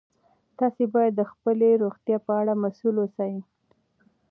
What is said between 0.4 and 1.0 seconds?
تاسي